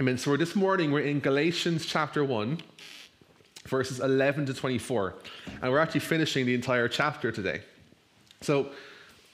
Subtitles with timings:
[0.00, 2.58] I mean, so this morning we're in Galatians chapter 1,
[3.66, 5.14] verses 11 to 24.
[5.60, 7.60] And we're actually finishing the entire chapter today.
[8.40, 8.70] So,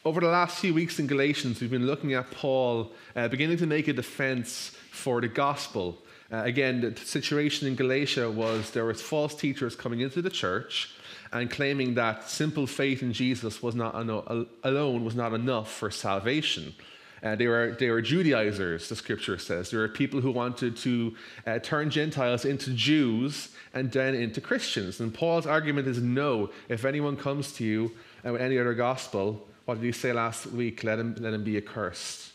[0.05, 3.67] over the last few weeks in Galatians, we've been looking at Paul uh, beginning to
[3.67, 5.99] make a defense for the gospel.
[6.33, 10.97] Uh, again, the situation in Galatia was there was false teachers coming into the church
[11.33, 16.75] and claiming that simple faith in Jesus was not alone was not enough for salvation.
[17.23, 19.71] Uh, they, were, they were Judaizers, the scripture says.
[19.71, 21.15] There were people who wanted to
[21.47, 25.01] uh, turn Gentiles into Jews and then into Christians.
[25.01, 27.93] And Paul's argument is no, if anyone comes to you
[28.25, 30.85] uh, with any other gospel, what did he say last week?
[30.85, 32.33] Let him, let him be accursed.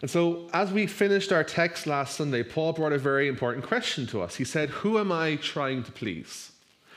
[0.00, 4.06] And so, as we finished our text last Sunday, Paul brought a very important question
[4.08, 4.36] to us.
[4.36, 6.52] He said, Who am I trying to please?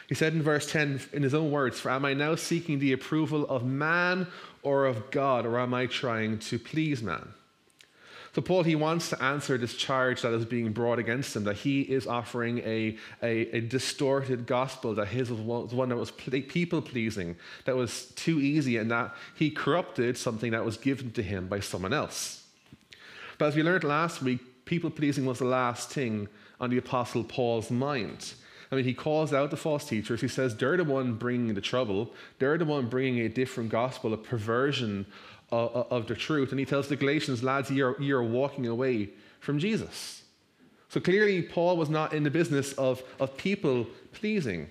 [0.08, 2.94] He said in verse 10, in his own words, For am I now seeking the
[2.94, 4.28] approval of man
[4.64, 7.34] or of God, or am I trying to please man?
[8.34, 11.56] So, Paul, he wants to answer this charge that is being brought against him that
[11.56, 16.82] he is offering a, a, a distorted gospel, that his was one that was people
[16.82, 21.48] pleasing, that was too easy, and that he corrupted something that was given to him
[21.48, 22.44] by someone else.
[23.40, 26.28] But as we learned last week, people pleasing was the last thing
[26.60, 28.34] on the Apostle Paul's mind.
[28.72, 30.22] I mean, he calls out the false teachers.
[30.22, 32.12] He says they're the one bringing the trouble.
[32.40, 35.06] They're the one bringing a different gospel, a perversion
[35.52, 36.52] of, of the truth.
[36.52, 40.24] And he tells the Galatians, lads, you're, you're walking away from Jesus.
[40.90, 44.70] So clearly, Paul was not in the business of, of people pleasing.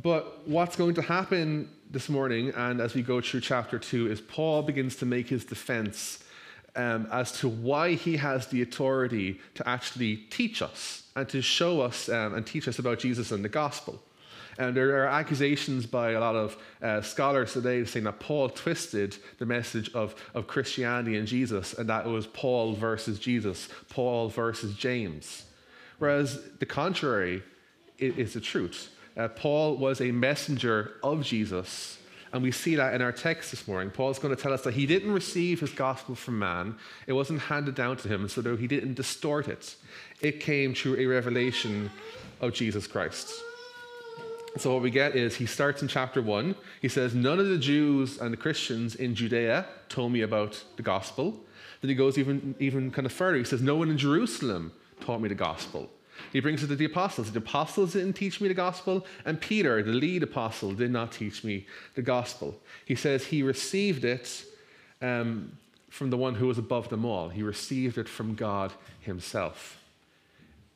[0.00, 4.20] But what's going to happen this morning, and as we go through chapter 2, is
[4.20, 6.24] Paul begins to make his defense
[6.74, 11.80] um, as to why he has the authority to actually teach us and to show
[11.80, 14.02] us um, and teach us about Jesus and the gospel.
[14.58, 19.16] And there are accusations by a lot of uh, scholars today saying that Paul twisted
[19.38, 24.28] the message of, of Christianity and Jesus, and that it was Paul versus Jesus, Paul
[24.28, 25.44] versus James.
[25.98, 27.42] Whereas the contrary
[27.98, 28.90] is the truth.
[29.16, 31.98] Uh, Paul was a messenger of Jesus,
[32.32, 33.90] and we see that in our text this morning.
[33.90, 36.76] Paul's going to tell us that he didn't receive his gospel from man,
[37.06, 39.76] it wasn't handed down to him, so though he didn't distort it,
[40.20, 41.90] it came through a revelation
[42.40, 43.32] of Jesus Christ.
[44.58, 46.54] So what we get is he starts in chapter one.
[46.82, 50.82] He says, None of the Jews and the Christians in Judea told me about the
[50.82, 51.40] gospel.
[51.80, 53.38] Then he goes even, even kind of further.
[53.38, 55.90] He says, No one in Jerusalem taught me the gospel.
[56.32, 57.32] He brings it to the apostles.
[57.32, 61.44] The apostles didn't teach me the gospel, and Peter, the lead apostle, did not teach
[61.44, 62.58] me the gospel.
[62.84, 64.44] He says he received it
[65.00, 65.52] um,
[65.90, 67.28] from the one who was above them all.
[67.28, 69.82] He received it from God himself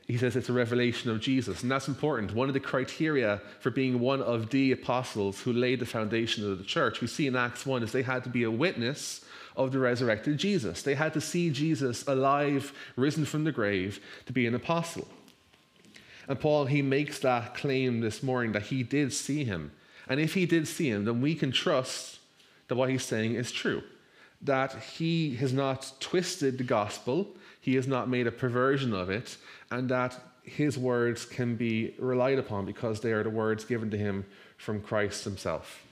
[0.06, 1.62] he says it's a revelation of Jesus.
[1.62, 2.32] And that's important.
[2.32, 6.58] One of the criteria for being one of the apostles who laid the foundation of
[6.58, 9.24] the church, we see in Acts 1, is they had to be a witness
[9.56, 10.82] of the resurrected Jesus.
[10.82, 15.08] They had to see Jesus alive, risen from the grave, to be an apostle.
[16.28, 19.72] And Paul, he makes that claim this morning that he did see him.
[20.08, 22.18] And if he did see him, then we can trust
[22.68, 23.82] that what he's saying is true.
[24.42, 27.28] That he has not twisted the gospel,
[27.60, 29.36] he has not made a perversion of it,
[29.70, 33.98] and that his words can be relied upon because they are the words given to
[33.98, 34.24] him
[34.56, 35.84] from Christ himself.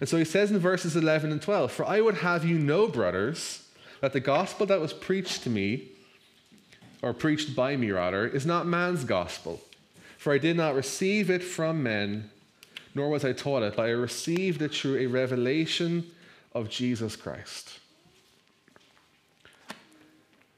[0.00, 2.86] And so he says in verses 11 and 12 For I would have you know,
[2.86, 3.66] brothers,
[4.00, 5.88] that the gospel that was preached to me,
[7.02, 9.60] or preached by me rather, is not man's gospel.
[10.26, 12.30] For I did not receive it from men,
[12.96, 16.04] nor was I taught it, but I received it through a revelation
[16.52, 17.78] of Jesus Christ.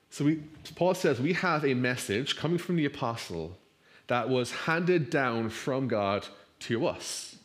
[0.08, 0.36] So we,
[0.74, 3.58] Paul says we have a message coming from the apostle
[4.06, 6.26] that was handed down from God
[6.60, 7.36] to us.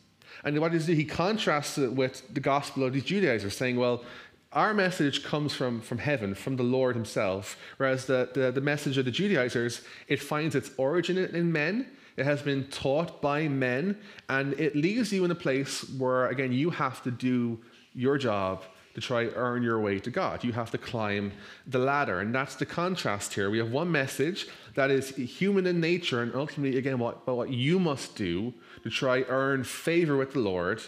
[0.44, 0.96] And what does he do?
[1.00, 4.02] He contrasts it with the gospel of the Judaizers, saying, well,
[4.50, 8.96] our message comes from, from heaven, from the Lord himself, whereas the, the, the message
[8.96, 11.86] of the Judaizers, it finds its origin in men,
[12.16, 13.98] it has been taught by men,
[14.28, 17.58] and it leaves you in a place where, again, you have to do
[17.92, 18.62] your job
[18.94, 20.44] to try earn your way to God.
[20.44, 21.32] You have to climb
[21.66, 22.20] the ladder.
[22.20, 23.50] And that's the contrast here.
[23.50, 27.80] We have one message that is human in nature, and ultimately, again, what, what you
[27.80, 30.80] must do to try earn favor with the Lord.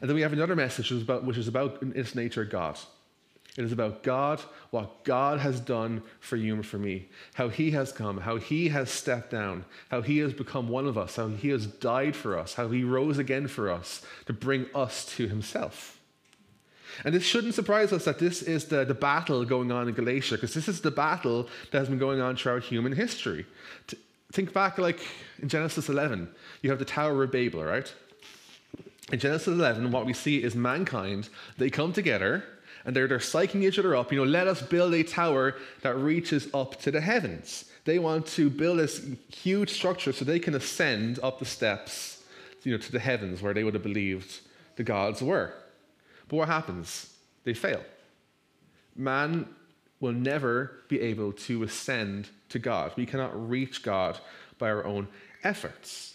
[0.00, 2.78] And then we have another message which is about, which is about its nature, God.
[3.56, 4.40] It is about God,
[4.70, 8.68] what God has done for you and for me, how He has come, how He
[8.70, 12.36] has stepped down, how He has become one of us, how He has died for
[12.36, 16.00] us, how He rose again for us to bring us to Himself.
[17.04, 20.34] And this shouldn't surprise us that this is the, the battle going on in Galatia,
[20.34, 23.46] because this is the battle that has been going on throughout human history.
[23.88, 23.96] To
[24.32, 25.00] think back, like
[25.40, 26.28] in Genesis 11,
[26.62, 27.92] you have the Tower of Babel, right?
[29.12, 32.44] In Genesis 11, what we see is mankind, they come together
[32.84, 35.96] And they're, they're psyching each other up, you know, let us build a tower that
[35.96, 37.64] reaches up to the heavens.
[37.84, 42.22] They want to build this huge structure so they can ascend up the steps,
[42.62, 44.40] you know, to the heavens where they would have believed
[44.76, 45.52] the gods were.
[46.28, 47.14] But what happens?
[47.44, 47.82] They fail.
[48.96, 49.48] Man
[50.00, 52.92] will never be able to ascend to God.
[52.96, 54.18] We cannot reach God
[54.58, 55.08] by our own
[55.42, 56.14] efforts.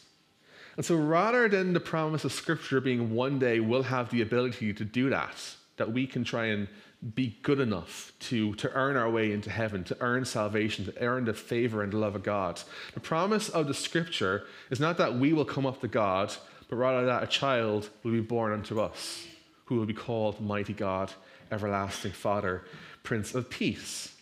[0.77, 4.73] And so, rather than the promise of Scripture being one day we'll have the ability
[4.73, 5.35] to do that,
[5.79, 6.67] that we can try and
[7.15, 11.25] be good enough to, to earn our way into heaven, to earn salvation, to earn
[11.25, 12.61] the favor and the love of God.
[12.93, 16.33] The promise of the Scripture is not that we will come up to God,
[16.69, 19.25] but rather that a child will be born unto us,
[19.65, 21.13] who will be called Mighty God,
[21.51, 22.63] Everlasting Father,
[23.03, 24.13] Prince of Peace.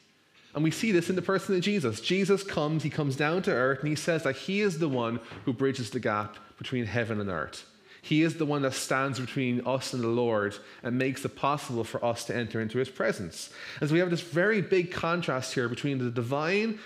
[0.53, 1.99] And we see this in the person of Jesus.
[1.99, 5.19] Jesus comes, he comes down to earth, and he says that he is the one
[5.45, 7.65] who bridges the gap between heaven and earth.
[8.01, 11.83] He is the one that stands between us and the Lord and makes it possible
[11.83, 13.49] for us to enter into his presence.
[13.79, 16.79] And so we have this very big contrast here between the divine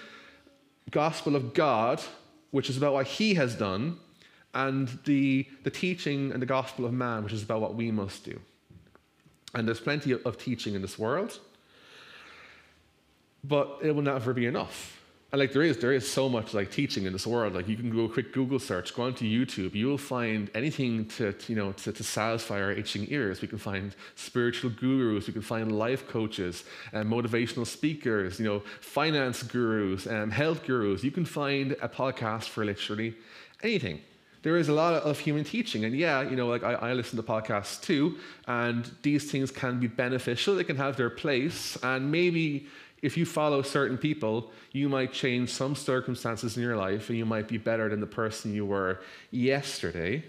[0.90, 2.02] gospel of God,
[2.52, 3.98] which is about what he has done,
[4.54, 8.26] and the, the teaching and the gospel of man, which is about what we must
[8.26, 8.40] do.
[9.54, 11.40] And there's plenty of, of teaching in this world,
[13.44, 15.01] but it will never be enough.
[15.32, 17.56] And like there is, there is so much like teaching in this world.
[17.56, 21.06] Like you can do a quick Google search, go onto YouTube, you will find anything
[21.06, 23.42] to, to you know to, to, satisfy our itching ears.
[23.42, 28.62] We can find spiritual gurus, we can find life coaches, and motivational speakers, you know,
[28.82, 31.02] finance gurus, and health gurus.
[31.02, 33.16] You can find a podcast for literally
[33.64, 34.02] anything.
[34.44, 37.16] There is a lot of human teaching, and yeah, you know, like I, I listen
[37.16, 38.18] to podcasts too,
[38.48, 40.56] and these things can be beneficial.
[40.56, 42.68] They can have their place, and maybe
[43.02, 47.26] if you follow certain people, you might change some circumstances in your life and you
[47.26, 49.02] might be better than the person you were
[49.32, 50.24] yesterday.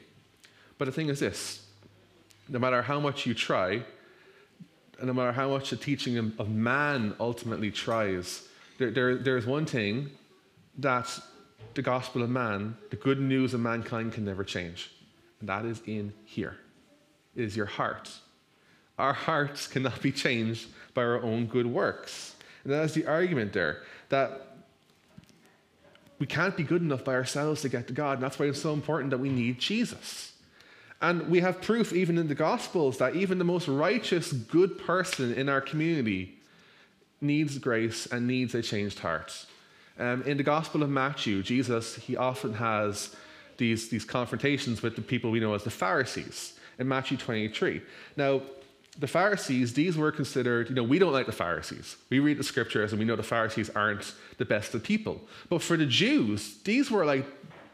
[0.79, 1.67] But the thing is this
[2.49, 3.83] no matter how much you try,
[4.99, 8.47] and no matter how much the teaching of man ultimately tries,
[8.79, 10.11] there, there, there's one thing
[10.79, 11.09] that
[11.75, 14.91] the gospel of man, the good news of mankind, can never change,
[15.41, 16.57] and that is in here.
[17.35, 18.11] It is your heart.
[18.99, 22.32] Our hearts cannot be changed by our own good works.
[22.65, 24.49] And that's the argument there that
[26.19, 28.15] we can't be good enough by ourselves to get to God.
[28.15, 30.33] And that's why it's so important that we need Jesus.
[31.01, 35.35] And we have proof, even in the Gospels, that even the most righteous, good person
[35.35, 36.39] in our community
[37.21, 39.47] needs grace and needs a changed heart.
[39.99, 43.17] Um, in the Gospel of Matthew, Jesus, he often has
[43.57, 47.83] these, these confrontations with the people we know as the Pharisees in Matthew 23.
[48.17, 48.43] Now,
[48.99, 51.97] the Pharisees, these were considered, you know, we don't like the Pharisees.
[52.11, 55.21] We read the scriptures and we know the Pharisees aren't the best of people.
[55.49, 57.25] But for the Jews, these were like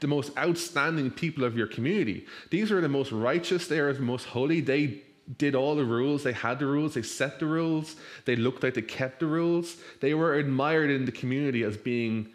[0.00, 2.26] the most outstanding people of your community.
[2.50, 4.60] These were the most righteous, they were the most holy.
[4.60, 5.02] They
[5.36, 8.74] did all the rules, they had the rules, they set the rules, they looked like
[8.74, 9.76] they kept the rules.
[10.00, 12.32] They were admired in the community as being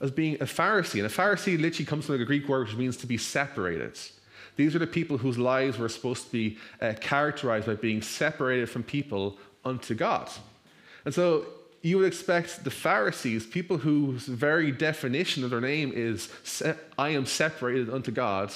[0.00, 0.98] as being a Pharisee.
[0.98, 3.98] And a Pharisee literally comes from the Greek word which means to be separated.
[4.56, 8.68] These are the people whose lives were supposed to be uh, characterized by being separated
[8.68, 10.30] from people unto God.
[11.04, 11.46] And so
[11.82, 16.28] you would expect the Pharisees, people whose very definition of their name is,
[16.96, 18.52] I am separated unto God,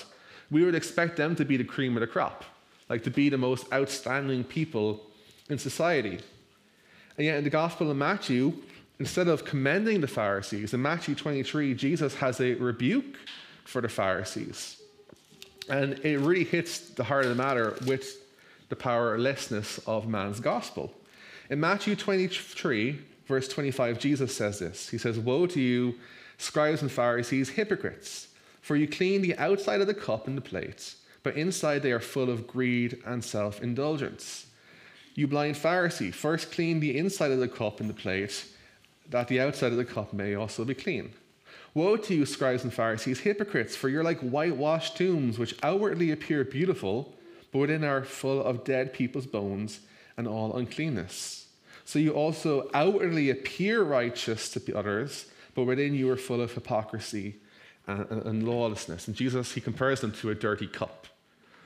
[0.51, 2.45] we would expect them to be the cream of the crop,
[2.89, 5.03] like to be the most outstanding people
[5.51, 6.19] in society.
[7.17, 8.53] And yet in the Gospel of Matthew,
[9.01, 13.17] instead of commending the Pharisees, in Matthew 23, Jesus has a rebuke
[13.65, 14.76] for the Pharisees.
[15.69, 18.17] And it really hits the heart of the matter with
[18.69, 20.93] the powerlessness of man's gospel.
[21.51, 25.95] In Matthew 23, verse 25, Jesus says this He says, Woe to you,
[26.39, 28.29] scribes and Pharisees, hypocrites,
[28.61, 32.01] for you clean the outside of the cup and the plates, but inside they are
[32.01, 34.47] full of greed and self indulgence.
[35.15, 38.45] You blind Pharisee, first clean the inside of the cup and the plate,
[39.09, 41.13] that the outside of the cup may also be clean.
[41.77, 46.43] Woe to you, scribes and Pharisees, hypocrites, for you're like whitewashed tombs, which outwardly appear
[46.43, 47.15] beautiful,
[47.53, 49.81] but within are full of dead people's bones
[50.17, 51.49] and all uncleanness.
[51.85, 56.55] So you also outwardly appear righteous to the others, but within you are full of
[56.55, 57.35] hypocrisy
[57.87, 59.07] and, and, and lawlessness.
[59.07, 61.07] And Jesus, he compares them to a dirty cup.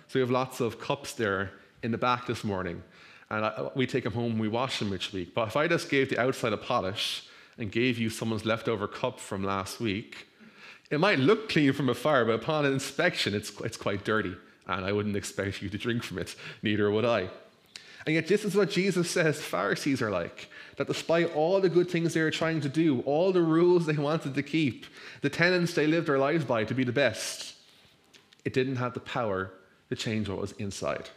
[0.08, 1.52] So we have lots of cups there
[1.84, 2.82] in the back this morning.
[3.30, 5.36] And I, we take them home, we wash them each week.
[5.36, 9.20] But if I just gave the outside a polish and gave you someone's leftover cup
[9.20, 10.26] from last week,
[10.90, 14.34] it might look clean from afar, but upon inspection, it's, it's quite dirty,
[14.66, 16.34] and I wouldn't expect you to drink from it.
[16.62, 17.28] Neither would I.
[18.06, 20.48] And yet, this is what Jesus says Pharisees are like.
[20.76, 23.92] That despite all the good things they were trying to do, all the rules they
[23.92, 24.86] wanted to keep,
[25.20, 27.54] the tenets they lived their lives by to be the best,
[28.44, 29.52] it didn't have the power
[29.90, 31.10] to change what was inside.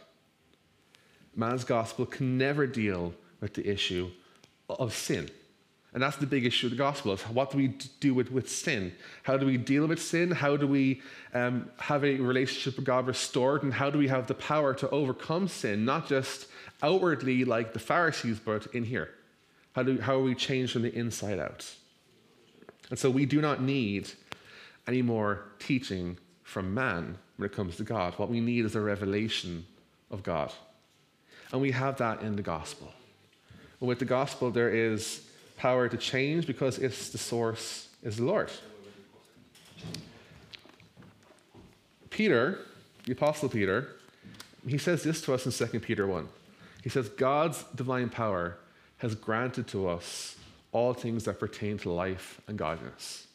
[1.34, 4.10] Man's gospel can never deal with the issue
[4.68, 5.30] of sin.
[5.94, 7.68] And that's the big issue of the gospel is what do we
[8.00, 8.92] do with, with sin?
[9.22, 10.32] How do we deal with sin?
[10.32, 11.00] How do we
[11.32, 13.62] um, have a relationship with God restored?
[13.62, 16.48] And how do we have the power to overcome sin, not just
[16.82, 19.10] outwardly like the Pharisees, but in here?
[19.76, 21.72] How, do, how are we changed from the inside out?
[22.90, 24.10] And so we do not need
[24.88, 28.14] any more teaching from man when it comes to God.
[28.14, 29.64] What we need is a revelation
[30.10, 30.52] of God.
[31.52, 32.92] And we have that in the gospel.
[33.78, 38.24] And with the gospel, there is power to change because it's the source is the
[38.24, 38.50] Lord.
[42.10, 42.60] Peter,
[43.06, 43.96] the Apostle Peter,
[44.68, 46.28] he says this to us in 2 Peter 1.
[46.82, 48.58] He says, God's divine power
[48.98, 50.36] has granted to us
[50.72, 53.26] all things that pertain to life and godliness.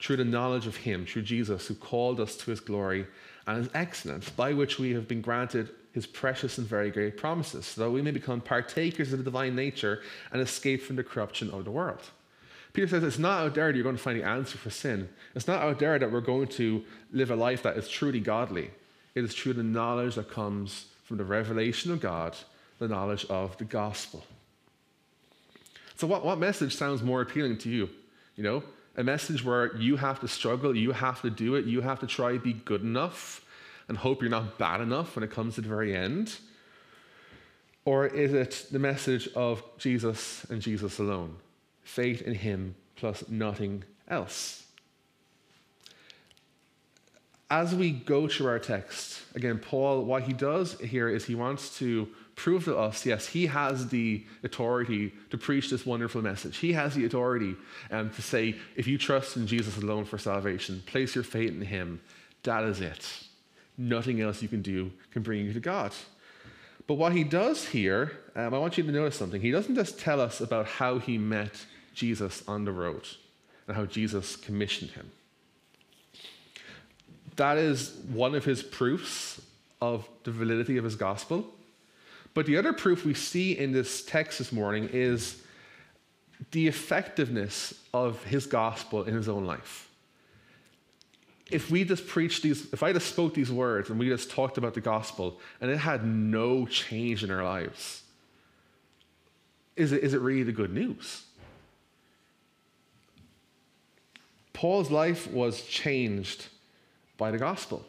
[0.00, 3.06] Through the knowledge of Him, through Jesus, who called us to His glory
[3.46, 7.66] and His excellence, by which we have been granted his precious and very great promises,
[7.66, 10.00] so that we may become partakers of the divine nature
[10.32, 12.02] and escape from the corruption of the world.
[12.72, 15.08] Peter says it's not out there that you're going to find the answer for sin.
[15.34, 16.82] It's not out there that we're going to
[17.12, 18.70] live a life that is truly godly.
[19.14, 22.34] It is through the knowledge that comes from the revelation of God,
[22.78, 24.24] the knowledge of the gospel.
[25.96, 27.90] So, what, what message sounds more appealing to you?
[28.36, 28.62] You know,
[28.96, 32.06] a message where you have to struggle, you have to do it, you have to
[32.06, 33.41] try to be good enough,
[33.92, 36.34] and hope you're not bad enough when it comes to the very end?
[37.84, 41.36] Or is it the message of Jesus and Jesus alone?
[41.82, 44.64] Faith in Him plus nothing else.
[47.50, 51.76] As we go through our text, again, Paul, what he does here is he wants
[51.80, 56.56] to prove to us yes, he has the authority to preach this wonderful message.
[56.56, 57.56] He has the authority
[57.90, 61.60] um, to say, if you trust in Jesus alone for salvation, place your faith in
[61.60, 62.00] Him,
[62.44, 63.06] that is it.
[63.78, 65.92] Nothing else you can do can bring you to God.
[66.86, 69.40] But what he does here, um, I want you to notice something.
[69.40, 71.64] He doesn't just tell us about how he met
[71.94, 73.06] Jesus on the road
[73.66, 75.10] and how Jesus commissioned him.
[77.36, 79.40] That is one of his proofs
[79.80, 81.46] of the validity of his gospel.
[82.34, 85.42] But the other proof we see in this text this morning is
[86.50, 89.88] the effectiveness of his gospel in his own life
[91.52, 94.56] if we just preached these, if I just spoke these words and we just talked
[94.58, 98.02] about the gospel and it had no change in our lives,
[99.76, 101.24] is it, is it really the good news?
[104.52, 106.46] Paul's life was changed
[107.18, 107.84] by the gospel.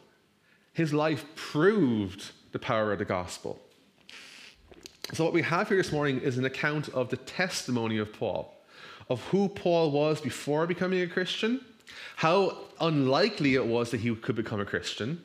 [0.74, 3.60] His life proved the power of the gospel.
[5.14, 8.56] So, what we have here this morning is an account of the testimony of Paul,
[9.10, 11.62] of who Paul was before becoming a Christian
[12.16, 15.24] how unlikely it was that he could become a Christian,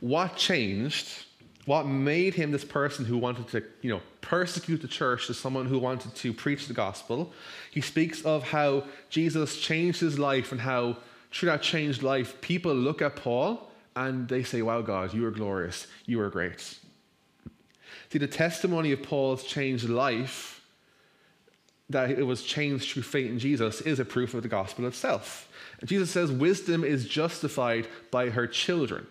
[0.00, 1.24] what changed,
[1.64, 5.66] what made him this person who wanted to, you know, persecute the church to someone
[5.66, 7.32] who wanted to preach the gospel.
[7.70, 10.96] He speaks of how Jesus changed his life and how
[11.32, 15.30] through that changed life, people look at Paul and they say, Wow, God, you are
[15.30, 16.78] glorious, you are great.
[18.10, 20.61] See, the testimony of Paul's changed life,
[21.92, 25.48] that it was changed through faith in Jesus, is a proof of the gospel itself.
[25.84, 29.06] Jesus says wisdom is justified by her children,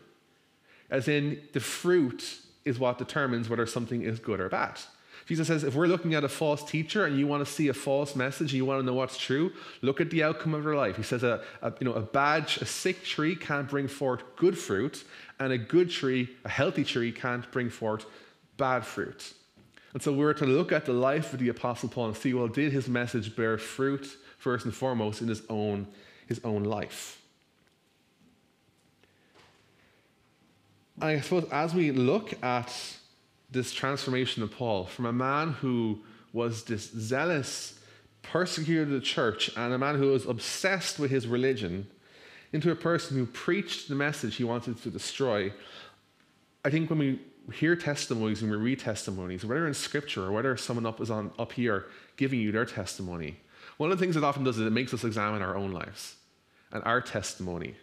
[0.90, 4.80] as in the fruit is what determines whether something is good or bad.
[5.26, 7.74] Jesus says if we're looking at a false teacher and you want to see a
[7.74, 10.76] false message and you want to know what's true, look at the outcome of their
[10.76, 10.98] life.
[10.98, 14.58] He says a, a, you know, a bad, a sick tree can't bring forth good
[14.58, 15.04] fruit,
[15.40, 18.06] and a good tree, a healthy tree, can't bring forth
[18.58, 19.34] bad fruit.
[19.93, 22.48] And so we're to look at the life of the Apostle Paul and see, well,
[22.48, 24.07] did his message bear fruit
[24.38, 25.88] first and foremost in his own
[26.27, 27.21] his own life.
[31.01, 32.74] I suppose as we look at
[33.50, 36.00] this transformation of Paul from a man who
[36.31, 37.77] was this zealous
[38.21, 41.88] persecutor of the church and a man who was obsessed with his religion
[42.53, 45.51] into a person who preached the message he wanted to destroy,
[46.63, 47.19] I think when we
[47.53, 51.31] hear testimonies and we read testimonies, whether in scripture or whether someone up is on
[51.39, 51.86] up here
[52.17, 53.38] giving you their testimony,
[53.77, 56.15] one of the things it often does is it makes us examine our own lives
[56.71, 57.75] and our testimony.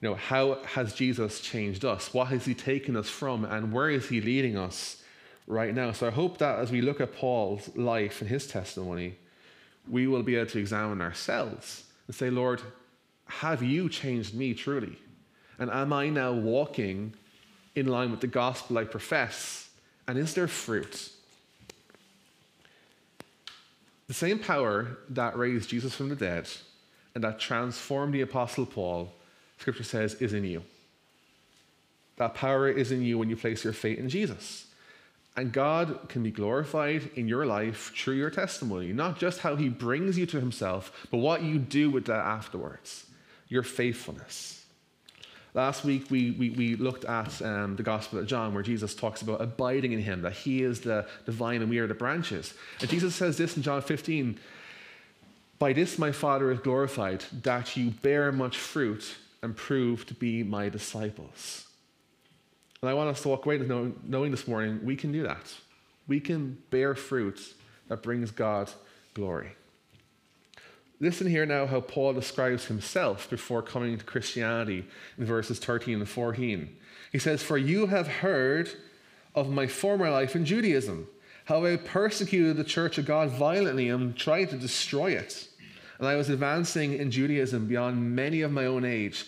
[0.00, 2.14] You know, how has Jesus changed us?
[2.14, 3.44] What has he taken us from?
[3.44, 5.02] And where is he leading us
[5.46, 5.92] right now?
[5.92, 9.16] So I hope that as we look at Paul's life and his testimony,
[9.88, 12.62] we will be able to examine ourselves and say, Lord,
[13.26, 14.96] have you changed me truly?
[15.58, 17.14] And am I now walking
[17.80, 19.68] in line with the gospel I profess?
[20.06, 21.10] And is there fruit?
[24.06, 26.48] The same power that raised Jesus from the dead
[27.14, 29.12] and that transformed the Apostle Paul,
[29.58, 30.62] Scripture says, is in you.
[32.16, 34.66] That power is in you when you place your faith in Jesus.
[35.36, 39.68] And God can be glorified in your life through your testimony, not just how He
[39.68, 43.06] brings you to Himself, but what you do with that afterwards,
[43.48, 44.59] your faithfulness.
[45.52, 49.20] Last week, we, we, we looked at um, the Gospel of John, where Jesus talks
[49.20, 52.54] about abiding in Him, that He is the, the vine and we are the branches.
[52.80, 54.38] And Jesus says this in John 15
[55.58, 60.44] By this my Father is glorified, that you bear much fruit and prove to be
[60.44, 61.66] my disciples.
[62.82, 65.52] And I want us to walk away knowing this morning we can do that.
[66.06, 67.54] We can bear fruit
[67.88, 68.70] that brings God
[69.14, 69.52] glory.
[71.02, 74.84] Listen here now how Paul describes himself before coming to Christianity
[75.16, 76.76] in verses 13 and 14.
[77.10, 78.70] He says, For you have heard
[79.34, 81.08] of my former life in Judaism,
[81.46, 85.48] how I persecuted the church of God violently and tried to destroy it.
[85.98, 89.26] And I was advancing in Judaism beyond many of my own age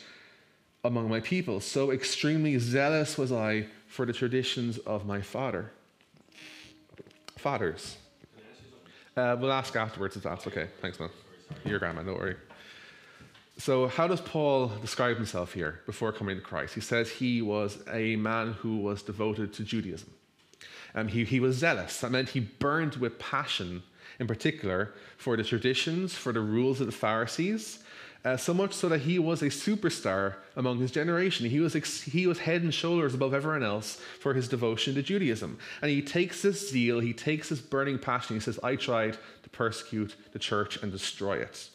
[0.85, 1.61] among my people.
[1.61, 5.71] So extremely zealous was I for the traditions of my father.
[7.37, 7.97] Fathers.
[9.17, 10.69] Uh, we'll ask afterwards if that's okay.
[10.81, 11.11] Thanks, man.
[11.65, 12.37] Your grandma, don't worry.
[13.59, 16.75] So, how does Paul describe himself here before coming to Christ?
[16.75, 20.11] He says he was a man who was devoted to Judaism.
[20.95, 22.01] Um, he, he was zealous.
[22.01, 23.83] That meant he burned with passion,
[24.19, 27.83] in particular, for the traditions, for the rules of the Pharisees,
[28.25, 31.49] uh, so much so that he was a superstar among his generation.
[31.49, 35.03] He was, ex- he was head and shoulders above everyone else for his devotion to
[35.03, 35.59] Judaism.
[35.81, 39.19] And he takes this zeal, he takes this burning passion, he says, I tried
[39.53, 41.69] persecute the church and destroy it.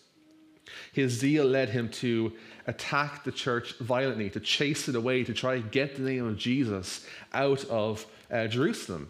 [0.91, 2.33] His zeal led him to
[2.65, 6.37] attack the church violently, to chase it away, to try to get the name of
[6.37, 9.09] Jesus out of uh, Jerusalem.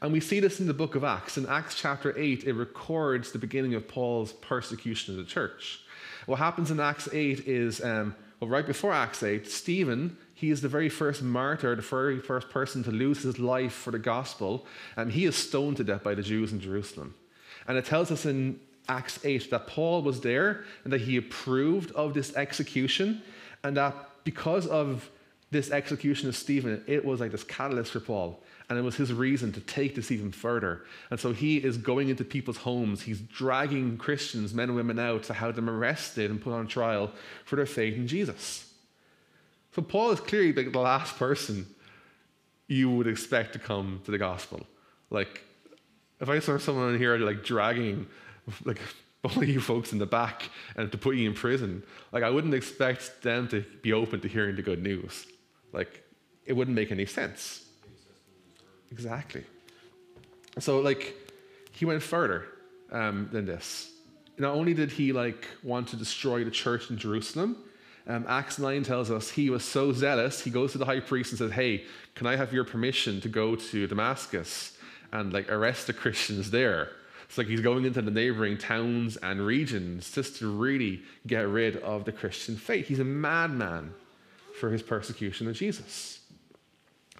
[0.00, 1.38] And we see this in the book of Acts.
[1.38, 5.80] In Acts chapter 8, it records the beginning of Paul's persecution of the church.
[6.26, 10.60] What happens in Acts 8 is, um, well, right before Acts 8, Stephen, he is
[10.60, 14.66] the very first martyr, the very first person to lose his life for the gospel.
[14.96, 17.14] and he is stoned to death by the Jews in Jerusalem.
[17.68, 21.92] And it tells us in Acts 8 that Paul was there and that he approved
[21.92, 23.22] of this execution,
[23.62, 23.94] and that
[24.24, 25.08] because of
[25.50, 28.42] this execution of Stephen, it was like this catalyst for Paul.
[28.68, 30.82] And it was his reason to take this even further.
[31.10, 33.02] And so he is going into people's homes.
[33.02, 37.10] He's dragging Christians, men and women, out to have them arrested and put on trial
[37.44, 38.72] for their faith in Jesus.
[39.74, 41.66] So Paul is clearly like the last person
[42.66, 44.66] you would expect to come to the gospel.
[45.10, 45.42] Like,
[46.22, 48.06] if I saw someone here like dragging
[48.64, 48.80] like
[49.24, 51.82] all you folks in the back and to put you in prison,
[52.12, 55.26] like I wouldn't expect them to be open to hearing the good news.
[55.72, 56.02] Like,
[56.46, 57.64] it wouldn't make any sense.
[58.90, 59.44] Exactly.
[60.58, 61.14] So, like,
[61.72, 62.46] he went further
[62.90, 63.90] um, than this.
[64.38, 67.56] Not only did he like want to destroy the church in Jerusalem,
[68.06, 71.30] um, Acts 9 tells us he was so zealous, he goes to the high priest
[71.30, 74.71] and says, Hey, can I have your permission to go to Damascus
[75.12, 76.90] and like arrest the Christians there?
[77.28, 81.76] It's like he's going into the neighboring towns and regions just to really get rid
[81.78, 82.88] of the Christian faith.
[82.88, 83.94] He's a madman
[84.60, 86.20] for his persecution of Jesus.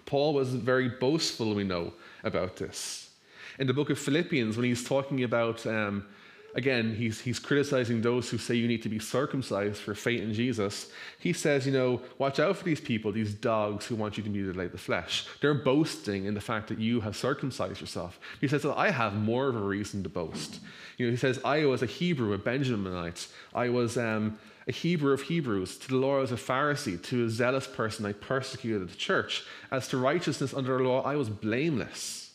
[0.05, 3.09] Paul was very boastful, we know, about this.
[3.57, 6.05] In the book of Philippians, when he's talking about, um,
[6.55, 10.33] again, he's, he's criticizing those who say you need to be circumcised for faith in
[10.33, 10.91] Jesus.
[11.19, 14.29] He says, you know, watch out for these people, these dogs who want you to
[14.29, 15.25] mutilate the flesh.
[15.41, 18.19] They're boasting in the fact that you have circumcised yourself.
[18.39, 20.59] He says, well, I have more of a reason to boast.
[20.97, 23.27] You know, he says, I was a Hebrew, a Benjaminite.
[23.53, 24.37] I was um,
[24.67, 28.05] a Hebrew of Hebrews, to the law I was a Pharisee, to a zealous person,
[28.05, 29.43] I persecuted the church.
[29.71, 32.31] As to righteousness under the law, I was blameless.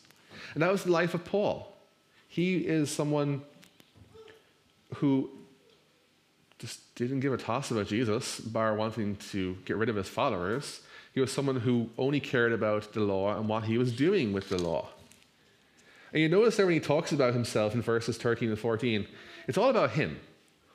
[0.53, 1.75] And that was the life of Paul.
[2.27, 3.41] He is someone
[4.95, 5.29] who
[6.57, 10.81] just didn't give a toss about Jesus, bar wanting to get rid of his followers.
[11.13, 14.49] He was someone who only cared about the law and what he was doing with
[14.49, 14.89] the law.
[16.11, 19.07] And you notice there when he talks about himself in verses 13 and 14,
[19.47, 20.19] it's all about him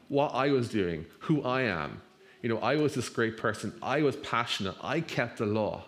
[0.09, 2.00] what I was doing, who I am.
[2.42, 3.72] You know, I was this great person.
[3.83, 4.77] I was passionate.
[4.83, 5.85] I kept the law.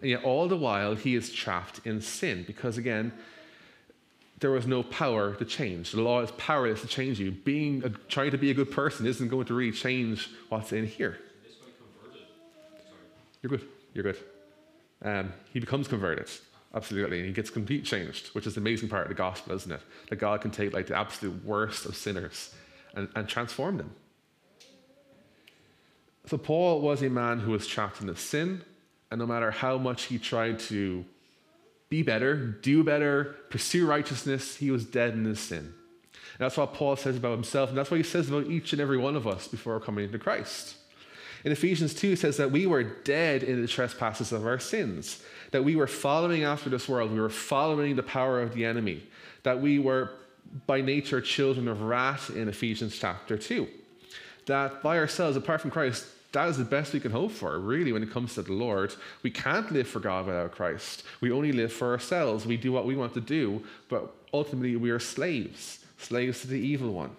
[0.00, 3.12] And yet, all the while, he is trapped in sin because, again,
[4.38, 5.92] there was no power to change.
[5.92, 7.30] The law is powerless to change you.
[7.30, 10.86] Being a, trying to be a good person isn't going to really change what's in
[10.86, 11.18] here.
[13.42, 13.68] You're good.
[13.94, 14.18] You're good.
[15.02, 16.28] Um, he becomes converted,
[16.74, 19.72] absolutely, and he gets complete changed, which is the amazing part of the gospel, isn't
[19.72, 19.80] it?
[20.10, 22.54] That God can take like the absolute worst of sinners
[22.94, 23.90] and, and transformed him.
[26.26, 28.62] So, Paul was a man who was trapped in his sin,
[29.10, 31.04] and no matter how much he tried to
[31.88, 35.58] be better, do better, pursue righteousness, he was dead in his sin.
[35.58, 38.82] And that's what Paul says about himself, and that's what he says about each and
[38.82, 40.76] every one of us before coming into Christ.
[41.44, 45.22] In Ephesians 2, it says that we were dead in the trespasses of our sins,
[45.52, 49.02] that we were following after this world, we were following the power of the enemy,
[49.44, 50.10] that we were
[50.66, 53.66] by nature children of wrath in Ephesians chapter 2.
[54.46, 57.92] That by ourselves, apart from Christ, that is the best we can hope for, really,
[57.92, 58.94] when it comes to the Lord.
[59.22, 61.02] We can't live for God without Christ.
[61.22, 62.44] We only live for ourselves.
[62.44, 66.60] We do what we want to do, but ultimately we are slaves, slaves to the
[66.60, 67.16] evil one.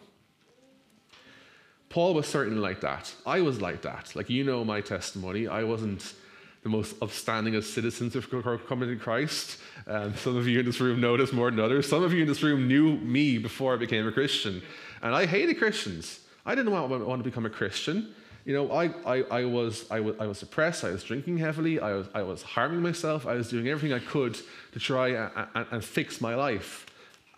[1.89, 3.12] Paul was certainly like that.
[3.25, 4.15] I was like that.
[4.15, 5.47] Like, you know my testimony.
[5.47, 6.13] I wasn't
[6.62, 8.30] the most upstanding of citizens of
[8.67, 9.58] coming to Christ.
[9.88, 11.89] Um, some of you in this room know this more than others.
[11.89, 14.62] Some of you in this room knew me before I became a Christian.
[15.01, 16.19] And I hated Christians.
[16.45, 18.13] I didn't want, want to become a Christian.
[18.47, 20.86] You know, I, I, I, was, I, was, I was depressed.
[20.86, 21.81] I was drinking heavily.
[21.81, 23.27] I was, I was harming myself.
[23.27, 24.39] I was doing everything I could
[24.71, 26.86] to try and, and, and fix my life.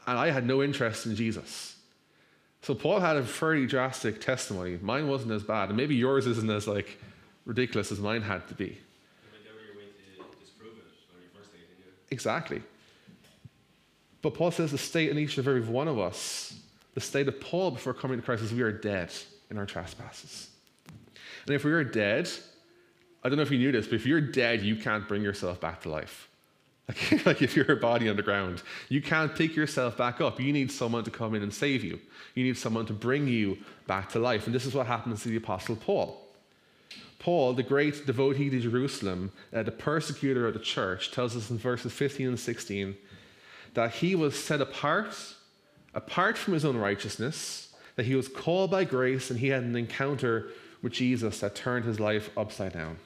[0.06, 1.78] And I had no interest in Jesus.
[2.62, 4.78] So Paul had a fairly drastic testimony.
[4.84, 7.00] Mine wasn't as bad, and maybe yours isn't as like
[7.44, 8.78] ridiculous as mine had to be.
[12.12, 12.62] Exactly.
[14.22, 16.54] But Paul says the state in each of every one of us,
[16.94, 19.12] the state of Paul before coming to Christ is we are dead
[19.50, 20.49] in our trespasses.
[21.46, 22.30] And if we are dead,
[23.24, 25.60] I don't know if you knew this, but if you're dead, you can't bring yourself
[25.60, 26.30] back to life.
[26.88, 30.40] Like, like if you're a body on the ground, you can't pick yourself back up.
[30.40, 32.00] You need someone to come in and save you.
[32.36, 34.46] You need someone to bring you back to life.
[34.46, 36.26] And this is what happens to the Apostle Paul.
[37.20, 41.58] Paul, the great devotee to Jerusalem, uh, the persecutor of the church, tells us in
[41.58, 42.96] verses 15 and 16
[43.74, 45.16] that he was set apart,
[45.94, 49.76] apart from his own righteousness, that he was called by grace, and he had an
[49.76, 50.50] encounter
[50.82, 52.98] with Jesus that turned his life upside down.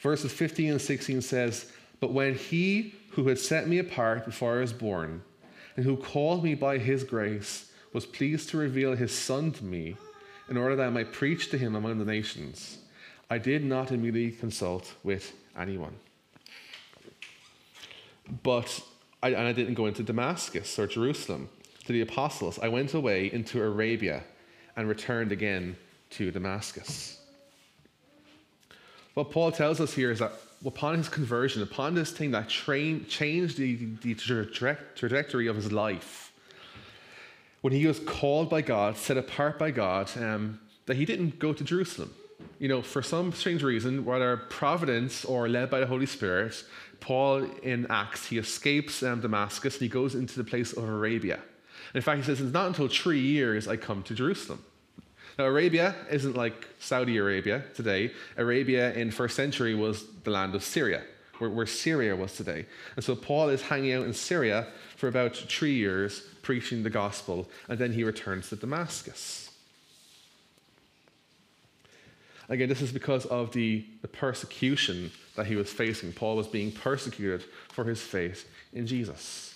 [0.00, 4.60] Verses 15 and 16 says, But when he who had set me apart before I
[4.60, 5.22] was born,
[5.76, 9.96] and who called me by his grace, was pleased to reveal his Son to me,
[10.48, 12.78] in order that I might preach to him among the nations,
[13.30, 15.94] I did not immediately consult with anyone.
[18.42, 18.82] But
[19.22, 21.48] I, and I didn't go into Damascus or Jerusalem
[21.86, 22.58] to the apostles.
[22.58, 24.24] I went away into Arabia
[24.76, 25.76] and returned again
[26.12, 27.18] to Damascus.
[29.14, 30.32] What Paul tells us here is that
[30.64, 34.14] upon his conversion, upon this thing that train, changed the, the
[34.94, 36.32] trajectory of his life,
[37.60, 41.52] when he was called by God, set apart by God, um, that he didn't go
[41.52, 42.12] to Jerusalem
[42.58, 46.62] you know, for some strange reason, whether providence or led by the Holy Spirit,
[47.00, 51.34] Paul in Acts, he escapes um, Damascus and he goes into the place of Arabia.
[51.34, 54.64] And in fact, he says, It's not until three years I come to Jerusalem.
[55.38, 58.12] Now, Arabia isn't like Saudi Arabia today.
[58.36, 61.02] Arabia in first century was the land of Syria,
[61.38, 62.66] where, where Syria was today.
[62.96, 64.66] And so Paul is hanging out in Syria
[64.96, 69.50] for about three years, preaching the gospel, and then he returns to Damascus.
[72.48, 76.12] Again, this is because of the, the persecution that he was facing.
[76.12, 79.54] Paul was being persecuted for his faith in Jesus.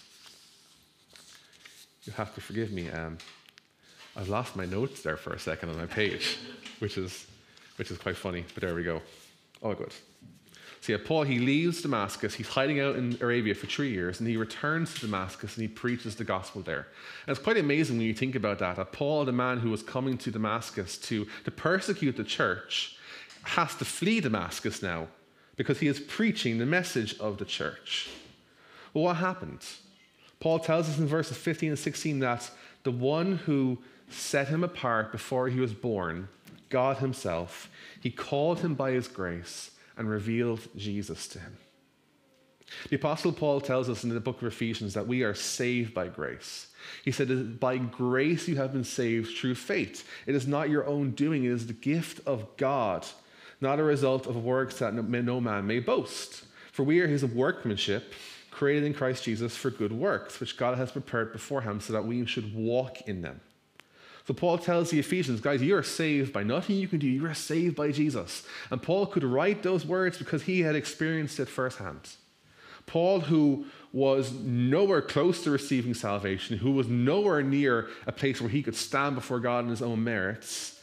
[2.05, 2.89] You have to forgive me.
[2.91, 3.19] Um,
[4.17, 6.39] I've lost my notes there for a second on my page,
[6.79, 7.27] which is,
[7.77, 9.03] which is quite funny, but there we go.
[9.63, 9.93] All good.
[10.81, 12.35] So yeah, Paul, he leaves Damascus.
[12.35, 15.69] He's hiding out in Arabia for three years, and he returns to Damascus and he
[15.69, 16.87] preaches the gospel there.
[17.27, 19.83] And it's quite amazing when you think about that, that Paul, the man who was
[19.83, 22.97] coming to Damascus to, to persecute the church,
[23.43, 25.09] has to flee Damascus now
[25.57, 28.09] because he is preaching the message of the church.
[28.95, 29.65] Well, what happened?
[30.41, 32.51] Paul tells us in verses 15 and 16 that
[32.83, 36.29] the one who set him apart before he was born,
[36.69, 41.57] God Himself, He called him by His grace and revealed Jesus to him.
[42.91, 46.09] The Apostle Paul tells us in the book of Ephesians that we are saved by
[46.09, 46.67] grace.
[47.05, 50.07] He said, By grace you have been saved through faith.
[50.27, 53.07] It is not your own doing, it is the gift of God,
[53.61, 56.45] not a result of works that no man may boast.
[56.73, 58.13] For we are his workmanship,
[58.51, 62.27] created in Christ Jesus for good works, which God has prepared beforehand so that we
[62.27, 63.41] should walk in them.
[64.27, 67.07] So Paul tells the Ephesians, guys, you are saved by nothing you can do.
[67.07, 68.45] You are saved by Jesus.
[68.71, 72.01] And Paul could write those words because he had experienced it firsthand.
[72.87, 78.51] Paul, who was nowhere close to receiving salvation, who was nowhere near a place where
[78.51, 80.81] he could stand before God in his own merits,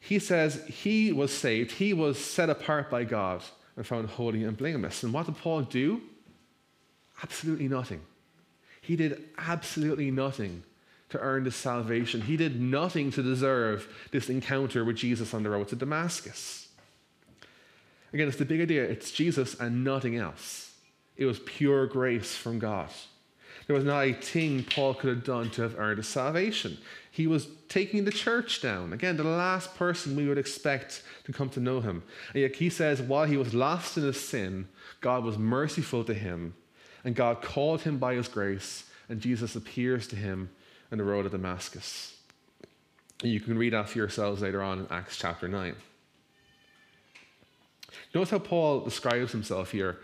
[0.00, 3.42] he says he was saved, he was set apart by God
[3.76, 5.02] and found holy and blameless.
[5.02, 6.02] And what did Paul do?
[7.22, 8.02] Absolutely nothing.
[8.82, 10.64] He did absolutely nothing
[11.10, 12.20] to earn this salvation.
[12.20, 16.68] He did nothing to deserve this encounter with Jesus on the road to Damascus.
[18.12, 20.74] Again, it's the big idea it's Jesus and nothing else.
[21.16, 22.90] It was pure grace from God.
[23.66, 26.78] There was not a thing Paul could have done to have earned his salvation.
[27.10, 28.94] He was taking the church down.
[28.94, 32.02] Again, the last person we would expect to come to know him.
[32.32, 34.68] And yet he says, while he was lost in his sin,
[35.02, 36.54] God was merciful to him,
[37.04, 40.48] and God called him by his grace, and Jesus appears to him
[40.90, 42.14] on the road of Damascus.
[43.22, 45.74] And you can read that for yourselves later on in Acts chapter 9.
[48.14, 49.98] Notice how Paul describes himself here,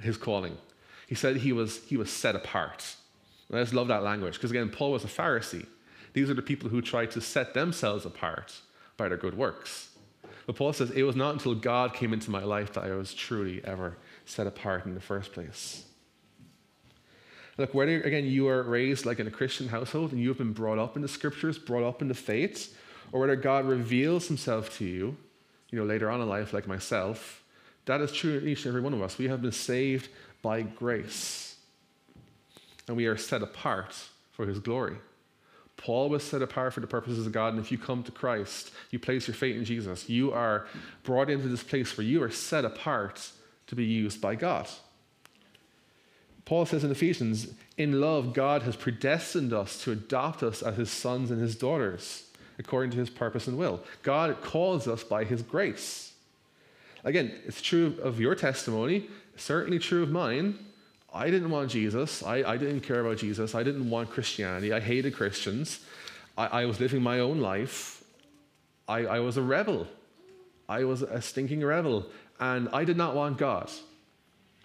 [0.00, 0.56] his calling.
[1.06, 2.94] He said he was, he was set apart.
[3.52, 5.66] I just love that language because, again, Paul was a Pharisee.
[6.12, 8.60] These are the people who tried to set themselves apart
[8.96, 9.90] by their good works.
[10.46, 13.14] But Paul says, It was not until God came into my life that I was
[13.14, 13.96] truly ever
[14.26, 15.84] set apart in the first place.
[17.58, 20.52] Look, whether, again, you are raised like in a Christian household and you have been
[20.52, 22.76] brought up in the scriptures, brought up in the faith,
[23.10, 25.16] or whether God reveals himself to you,
[25.70, 27.42] you know, later on in life, like myself,
[27.86, 29.18] that is true in each and every one of us.
[29.18, 30.08] We have been saved
[30.40, 31.56] by grace,
[32.86, 33.96] and we are set apart
[34.30, 34.96] for his glory.
[35.76, 38.70] Paul was set apart for the purposes of God, and if you come to Christ,
[38.90, 40.66] you place your faith in Jesus, you are
[41.02, 43.30] brought into this place where you are set apart
[43.66, 44.68] to be used by God.
[46.48, 50.90] Paul says in Ephesians, in love, God has predestined us to adopt us as his
[50.90, 52.24] sons and his daughters,
[52.58, 53.82] according to his purpose and will.
[54.02, 56.14] God calls us by his grace.
[57.04, 60.58] Again, it's true of your testimony, certainly true of mine.
[61.12, 62.22] I didn't want Jesus.
[62.22, 63.54] I, I didn't care about Jesus.
[63.54, 64.72] I didn't want Christianity.
[64.72, 65.80] I hated Christians.
[66.38, 68.02] I, I was living my own life.
[68.88, 69.86] I, I was a rebel.
[70.66, 72.06] I was a stinking rebel.
[72.40, 73.70] And I did not want God.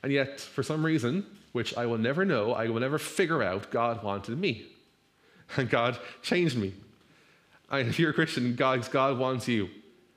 [0.04, 3.72] And yet, for some reason, which I will never know, I will never figure out,
[3.72, 4.66] God wanted me.
[5.56, 6.74] And God changed me.
[7.70, 9.70] And if you're a Christian, God, God wants you.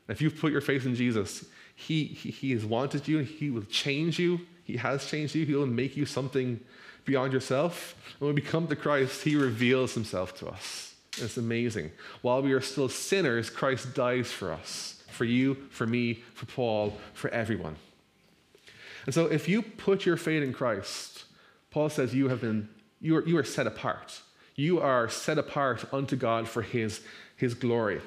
[0.08, 1.44] If you've put your faith in Jesus,
[1.74, 4.40] he, he, he has wanted you, and He will change you.
[4.64, 5.44] He has changed you.
[5.44, 6.58] He will make you something
[7.04, 7.94] beyond yourself.
[8.18, 10.94] And when we come to Christ, He reveals Himself to us.
[11.18, 11.92] It's amazing.
[12.22, 16.94] While we are still sinners, Christ dies for us for you, for me, for Paul,
[17.14, 17.76] for everyone.
[19.06, 21.24] And so if you put your faith in Christ,
[21.70, 22.68] Paul says you have been,
[23.00, 24.20] you are, you are set apart.
[24.56, 27.00] You are set apart unto God for his,
[27.36, 28.00] his glory.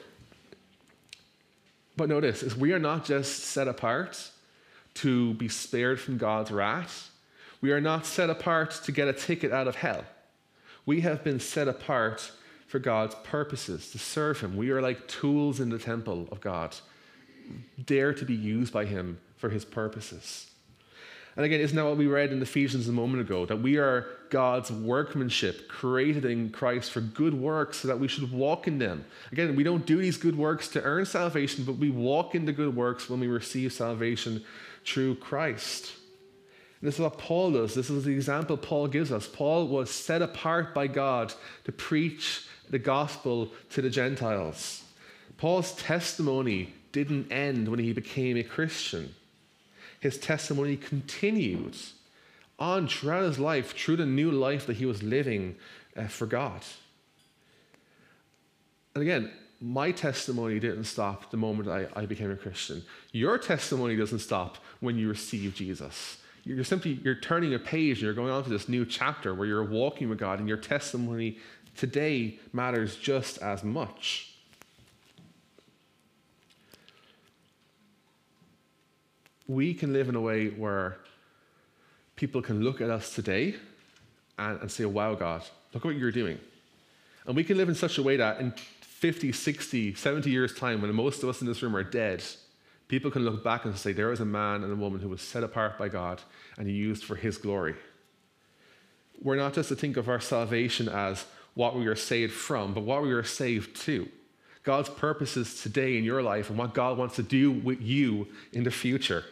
[1.96, 4.30] But notice, is we are not just set apart
[4.96, 7.12] to be spared from God's wrath.
[7.62, 10.04] We are not set apart to get a ticket out of hell.
[10.86, 12.32] We have been set apart
[12.68, 14.56] for God's purposes, to serve Him.
[14.56, 16.76] We are like tools in the temple of God,
[17.84, 20.49] dare to be used by Him for His purposes.
[21.36, 23.46] And again, isn't that what we read in Ephesians a moment ago?
[23.46, 28.32] That we are God's workmanship, created in Christ for good works, so that we should
[28.32, 29.06] walk in them.
[29.32, 32.52] Again, we don't do these good works to earn salvation, but we walk in the
[32.52, 34.44] good works when we receive salvation
[34.86, 35.94] through Christ.
[36.82, 37.74] And this is what Paul does.
[37.76, 39.28] This is the example Paul gives us.
[39.28, 41.34] Paul was set apart by God
[41.66, 44.84] to preach the gospel to the Gentiles.
[45.38, 49.14] Paul's testimony didn't end when he became a Christian
[50.00, 51.94] his testimony continues
[52.58, 55.56] on throughout his life, through the new life that he was living
[55.96, 56.62] uh, for God.
[58.96, 59.32] And again,
[59.62, 62.84] my testimony didn't stop the moment I, I became a Christian.
[63.12, 66.18] Your testimony doesn't stop when you receive Jesus.
[66.46, 69.48] You're simply you're turning a page and you're going on to this new chapter where
[69.48, 71.38] you're walking with God, and your testimony
[71.76, 74.29] today matters just as much.
[79.50, 81.00] We can live in a way where
[82.16, 83.56] people can look at us today
[84.38, 85.42] and, and say, wow, God,
[85.74, 86.40] look at what you're doing.
[87.26, 90.84] And we can live in such a way that in 50, 60, 70 years' time,
[90.84, 92.24] when most of us in this room are dead,
[92.90, 95.22] people can look back and say, there was a man and a woman who was
[95.22, 96.22] set apart by God
[96.60, 97.74] and used for his glory.
[99.20, 102.84] We're not just to think of our salvation as what we are saved from, but
[102.84, 104.08] what we are saved to.
[104.62, 108.64] God's purposes today in your life and what God wants to do with you in
[108.64, 109.26] the future.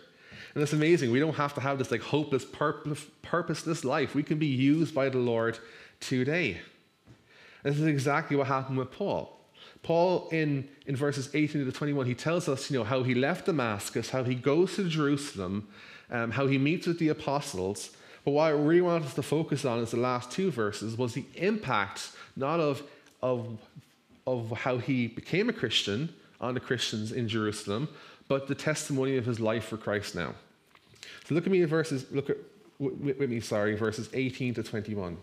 [0.58, 1.12] And it's amazing.
[1.12, 4.16] We don't have to have this like hopeless, purpose, purposeless life.
[4.16, 5.60] We can be used by the Lord
[6.00, 6.60] today.
[7.64, 9.40] And this is exactly what happened with Paul.
[9.84, 13.46] Paul, in, in verses 18 to 21, he tells us, you know, how he left
[13.46, 15.68] Damascus, how he goes to Jerusalem,
[16.10, 17.92] um, how he meets with the apostles.
[18.26, 21.14] But what I really want us to focus on is the last two verses was
[21.14, 22.82] the impact, not of,
[23.22, 23.60] of,
[24.26, 27.90] of how he became a Christian on the Christians in Jerusalem,
[28.28, 30.34] but the testimony of his life for Christ now.
[31.28, 32.38] So look at me verses, look at
[32.80, 35.18] with me, sorry, verses 18 to 21.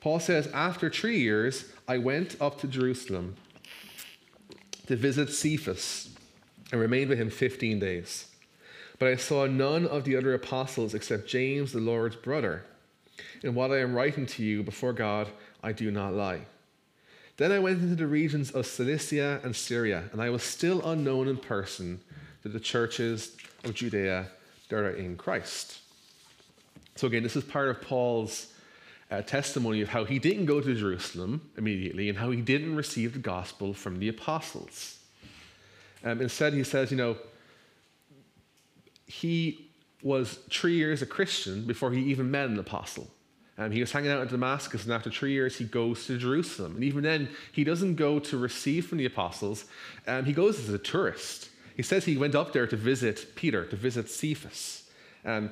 [0.00, 3.36] Paul says, After three years, I went up to Jerusalem
[4.86, 6.08] to visit Cephas
[6.72, 8.28] and remained with him 15 days.
[8.98, 12.64] But I saw none of the other apostles except James, the Lord's brother.
[13.42, 15.28] In what I am writing to you before God,
[15.62, 16.40] I do not lie.
[17.36, 21.28] Then I went into the regions of Cilicia and Syria, and I was still unknown
[21.28, 22.00] in person
[22.42, 24.26] to the churches of Judea
[24.70, 25.78] that are in Christ.
[26.96, 28.52] So, again, this is part of Paul's
[29.10, 33.12] uh, testimony of how he didn't go to Jerusalem immediately and how he didn't receive
[33.12, 34.98] the gospel from the apostles.
[36.04, 37.16] Um, instead, he says, you know,
[39.06, 39.66] he
[40.02, 43.10] was three years a Christian before he even met an apostle.
[43.58, 46.76] Um, he was hanging out in Damascus, and after three years, he goes to Jerusalem.
[46.76, 49.66] And even then, he doesn't go to receive from the apostles,
[50.06, 51.49] um, he goes as a tourist.
[51.80, 54.82] He says he went up there to visit Peter, to visit Cephas.
[55.24, 55.48] And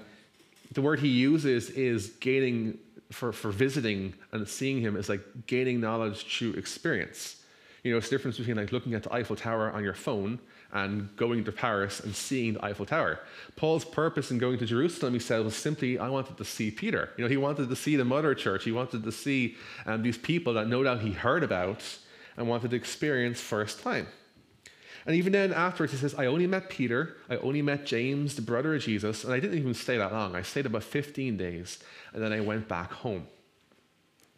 [0.73, 2.77] the word he uses is gaining,
[3.11, 7.43] for, for visiting and seeing him, is like gaining knowledge through experience.
[7.83, 10.39] You know, it's the difference between like looking at the Eiffel Tower on your phone
[10.71, 13.21] and going to Paris and seeing the Eiffel Tower.
[13.57, 17.09] Paul's purpose in going to Jerusalem, he said, was simply, I wanted to see Peter.
[17.17, 18.65] You know, he wanted to see the mother church.
[18.65, 21.83] He wanted to see um, these people that no doubt he heard about
[22.37, 24.09] and wanted to experience first time.
[25.09, 28.43] And even then, afterwards, he says, I only met Peter, I only met James, the
[28.43, 30.37] brother of Jesus, and I didn't even stay that long.
[30.37, 31.79] I stayed about 15 days,
[32.13, 33.27] and then I went back home.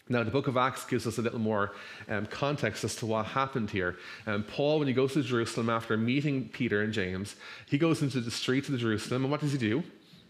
[0.09, 1.73] Now, the book of Acts gives us a little more
[2.09, 3.97] um, context as to what happened here.
[4.29, 7.35] Um, Paul, when he goes to Jerusalem after meeting Peter and James,
[7.67, 9.83] he goes into the streets of Jerusalem, and what does he do?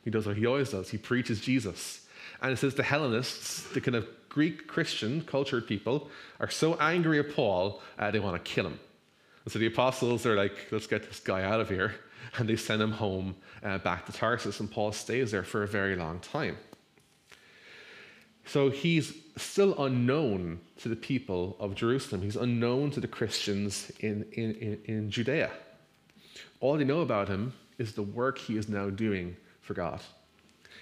[0.05, 2.07] He does what he always does he preaches Jesus.
[2.40, 7.18] And it says the Hellenists, the kind of Greek Christian cultured people, are so angry
[7.18, 8.81] at Paul, uh, they want to kill him.
[9.44, 11.94] And so the apostles are like, let's get this guy out of here.
[12.38, 15.66] And they send him home uh, back to Tarsus, and Paul stays there for a
[15.66, 16.57] very long time.
[18.46, 22.22] So he's still unknown to the people of Jerusalem.
[22.22, 25.50] He's unknown to the Christians in, in, in, in Judea.
[26.61, 30.00] All they know about him is the work he is now doing for God.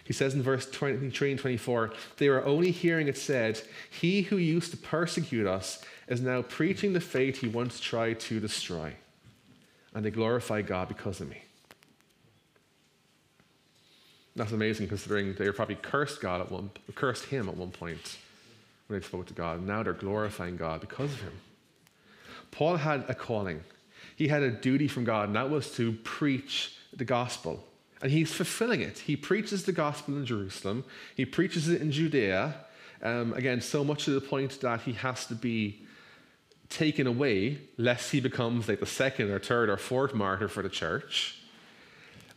[0.04, 4.38] He says in verse 23 and 24, they were only hearing it said, He who
[4.38, 8.94] used to persecute us is now preaching the faith he once tried to destroy.
[9.94, 11.42] And they glorify God because of me.
[14.36, 18.18] That's amazing considering they probably cursed God at one, cursed him at one point
[18.86, 19.66] when they spoke to God.
[19.66, 21.32] Now they're glorifying God because of him.
[22.50, 23.62] Paul had a calling.
[24.16, 27.64] He had a duty from God, and that was to preach the gospel.
[28.00, 28.98] And he's fulfilling it.
[28.98, 30.84] He preaches the gospel in Jerusalem.
[31.16, 32.54] He preaches it in Judea.
[33.02, 35.82] Um, again, so much to the point that he has to be
[36.68, 40.68] taken away lest he becomes like the second or third or fourth martyr for the
[40.68, 41.40] church.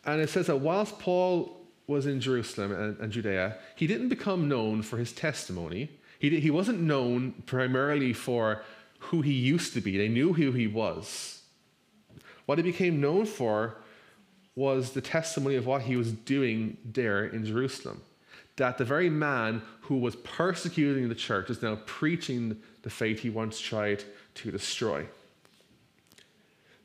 [0.05, 4.47] And it says that whilst Paul was in Jerusalem and, and Judea, he didn't become
[4.47, 5.89] known for his testimony.
[6.19, 8.63] He, did, he wasn't known primarily for
[8.99, 11.41] who he used to be, they knew who he was.
[12.45, 13.77] What he became known for
[14.55, 18.01] was the testimony of what he was doing there in Jerusalem.
[18.57, 23.29] That the very man who was persecuting the church is now preaching the faith he
[23.29, 24.03] once tried
[24.35, 25.05] to destroy.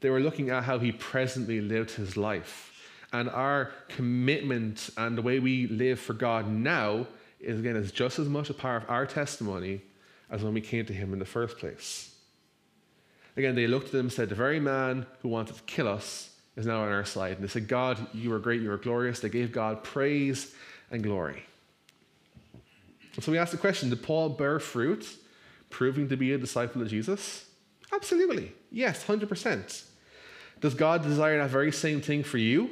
[0.01, 2.77] They were looking at how he presently lived his life
[3.13, 7.07] and our commitment and the way we live for God now
[7.41, 9.81] is again is just as much a part of our testimony
[10.31, 12.15] as when we came to him in the first place.
[13.37, 16.31] Again, they looked at him and said, The very man who wanted to kill us
[16.57, 17.37] is now on our side.
[17.37, 19.21] And they said, God, you are great, you are glorious.
[19.21, 20.55] They gave God praise
[20.91, 21.43] and glory.
[23.15, 25.07] And so we asked the question Did Paul bear fruit,
[25.71, 27.47] proving to be a disciple of Jesus?
[27.93, 28.53] Absolutely.
[28.71, 29.85] Yes, 100%.
[30.61, 32.71] Does God desire that very same thing for you?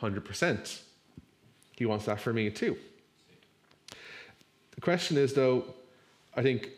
[0.00, 0.80] 100%.
[1.76, 2.76] He wants that for me too.
[4.72, 5.64] The question is, though,
[6.36, 6.70] I think,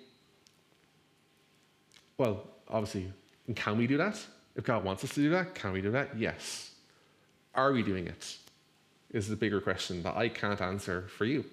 [2.19, 3.13] well, obviously,
[3.55, 4.19] can we do that?
[4.57, 6.19] If God wants us to do that, can we do that?
[6.19, 6.71] Yes.
[7.55, 8.37] Are we doing it?
[9.11, 11.45] Is the bigger question that I can't answer for you.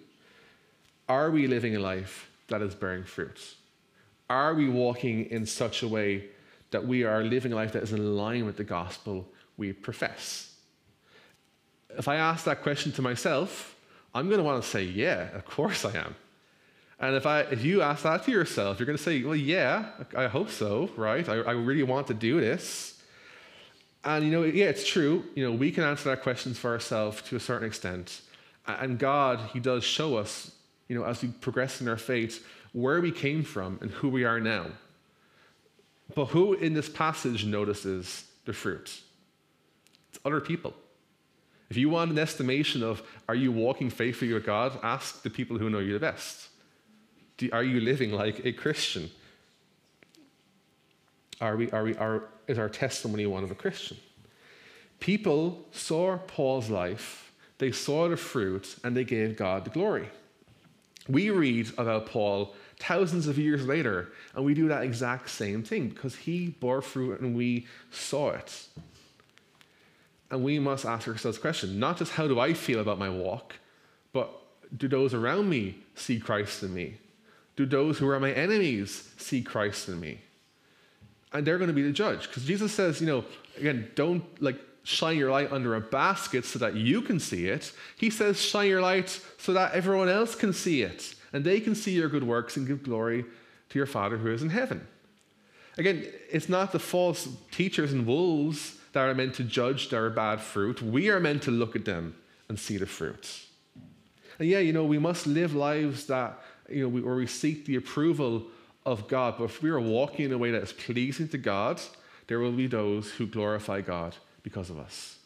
[1.10, 3.56] Are we living a life that is bearing fruit?
[4.30, 6.26] Are we walking in such a way
[6.72, 9.26] that we are living a life that is in line with the gospel
[9.58, 10.48] we profess?
[11.98, 13.76] if I ask that question to myself,
[14.14, 16.16] I'm going to want to say, yeah, of course I am.
[17.00, 19.90] And if, I, if you ask that to yourself, you're going to say, well, yeah,
[20.16, 21.28] I hope so, right?
[21.28, 23.00] I, I really want to do this.
[24.04, 25.24] And, you know, yeah, it's true.
[25.36, 28.22] You know, we can answer that question for ourselves to a certain extent.
[28.66, 30.52] And God, He does show us,
[30.88, 32.46] you know, as we progress in our faith,
[32.78, 34.68] where we came from and who we are now.
[36.14, 39.02] But who in this passage notices the fruit?
[40.10, 40.76] It's other people.
[41.72, 45.58] If you want an estimation of are you walking faithfully with God, ask the people
[45.58, 46.50] who know you the best.
[47.38, 49.10] Do, are you living like a Christian?
[51.42, 53.98] Are we, are we, are, is our testimony one of a Christian?
[55.00, 60.10] People saw Paul's life, they saw the fruit, and they gave God the glory.
[61.10, 65.90] We read about Paul thousands of years later, and we do that exact same thing
[65.90, 68.68] because he bore fruit and we saw it.
[70.30, 73.10] And we must ask ourselves the question not just how do I feel about my
[73.10, 73.56] walk,
[74.14, 74.30] but
[74.76, 76.98] do those around me see Christ in me?
[77.56, 80.20] Do those who are my enemies see Christ in me?
[81.34, 82.28] And they're going to be the judge.
[82.28, 83.26] Because Jesus says, you know,
[83.58, 87.74] again, don't like shine your light under a basket so that you can see it.
[87.98, 91.14] He says, shine your light so that everyone else can see it.
[91.34, 93.26] And they can see your good works and give glory
[93.70, 94.88] to your Father who is in heaven.
[95.78, 100.42] Again, it's not the false teachers and wolves that are meant to judge their bad
[100.42, 100.82] fruit.
[100.82, 102.16] We are meant to look at them
[102.50, 103.46] and see the fruit.
[104.40, 107.76] And yeah, you know, we must live lives that, you know, where we seek the
[107.76, 108.48] approval
[108.86, 109.36] of God.
[109.38, 111.80] But if we are walking in a way that is pleasing to God,
[112.28, 115.18] there will be those who glorify God because of us.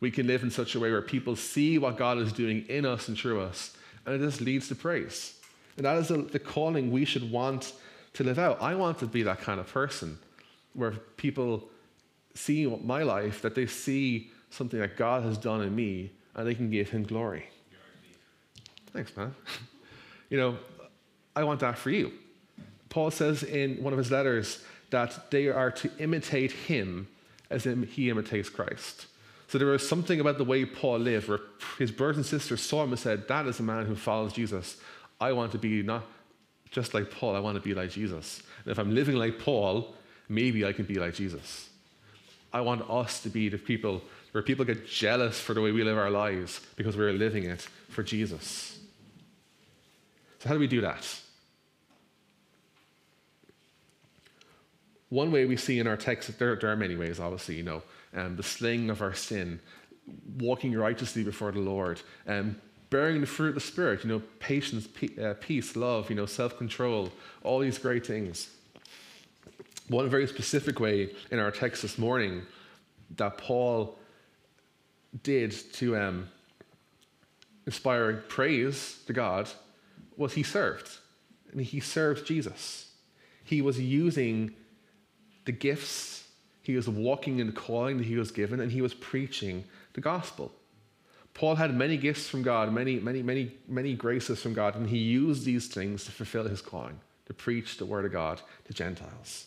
[0.00, 2.84] We can live in such a way where people see what God is doing in
[2.84, 5.34] us and through us, and it just leads to praise.
[5.76, 7.72] And that is the calling we should want
[8.14, 8.60] to live out.
[8.62, 10.18] I want to be that kind of person
[10.72, 11.68] where people
[12.34, 16.54] see my life, that they see something that God has done in me, and they
[16.54, 17.46] can give Him glory.
[18.92, 19.34] Thanks, man.
[20.30, 20.56] you know,
[21.34, 22.12] I want that for you.
[22.88, 27.08] Paul says in one of his letters that they are to imitate him
[27.50, 29.06] as he imitates Christ.
[29.48, 31.40] So there was something about the way Paul lived where
[31.78, 34.78] his brothers and sisters saw him and said, That is a man who follows Jesus.
[35.20, 36.04] I want to be not
[36.70, 38.42] just like Paul, I want to be like Jesus.
[38.64, 39.94] And if I'm living like Paul,
[40.28, 41.68] maybe I can be like Jesus.
[42.52, 44.02] I want us to be the people
[44.32, 47.62] where people get jealous for the way we live our lives because we're living it
[47.88, 48.78] for Jesus.
[50.38, 51.06] So, how do we do that?
[55.08, 57.82] One way we see in our text, there, there are many ways, obviously, you know,
[58.14, 59.60] um, the slaying of our sin,
[60.38, 62.56] walking righteously before the Lord, um,
[62.90, 64.88] bearing the fruit of the Spirit, you know, patience,
[65.20, 67.10] uh, peace, love, you know, self control,
[67.42, 68.50] all these great things.
[69.88, 72.42] One very specific way in our text this morning
[73.16, 73.96] that Paul
[75.22, 76.28] did to um,
[77.66, 79.48] inspire praise to God
[80.16, 80.88] was he served.
[81.52, 82.90] And he served Jesus.
[83.44, 84.54] He was using
[85.44, 86.26] the gifts,
[86.62, 90.00] he was walking in the calling that he was given, and he was preaching the
[90.00, 90.52] gospel.
[91.36, 94.96] Paul had many gifts from God, many, many, many, many graces from God, and he
[94.96, 99.46] used these things to fulfill his calling, to preach the word of God to Gentiles.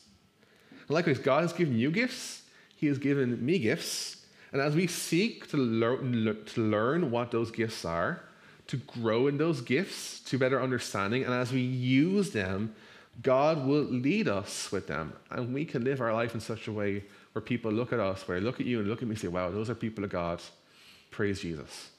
[0.72, 2.44] And likewise, God has given you gifts,
[2.76, 4.18] he has given me gifts,
[4.54, 8.22] and as we seek to learn, to learn what those gifts are,
[8.68, 11.24] to grow in those gifts, to better understanding.
[11.24, 12.76] And as we use them,
[13.24, 15.14] God will lead us with them.
[15.32, 18.28] And we can live our life in such a way where people look at us,
[18.28, 20.04] where they look at you and look at me and say, wow, those are people
[20.04, 20.40] of God.
[21.12, 21.90] Praise Jesus.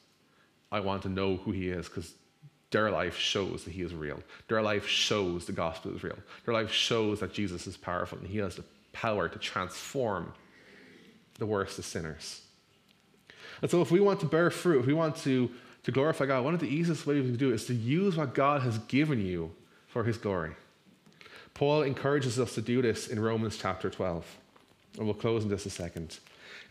[0.71, 2.13] I want to know who he is because
[2.71, 4.21] their life shows that he is real.
[4.47, 6.17] Their life shows the gospel is real.
[6.45, 10.33] Their life shows that Jesus is powerful and he has the power to transform
[11.37, 12.41] the worst of sinners.
[13.61, 15.51] And so, if we want to bear fruit, if we want to
[15.83, 18.35] to glorify God, one of the easiest ways to do it is to use what
[18.35, 19.51] God has given you
[19.87, 20.51] for his glory.
[21.53, 24.25] Paul encourages us to do this in Romans chapter 12.
[24.97, 26.19] And we'll close in just a second.